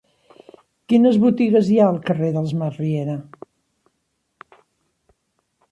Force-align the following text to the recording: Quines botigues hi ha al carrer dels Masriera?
Quines 0.93 1.19
botigues 1.25 1.69
hi 1.73 1.77
ha 1.81 1.85
al 1.89 1.99
carrer 2.07 2.31
dels 2.39 2.57
Masriera? 2.61 3.21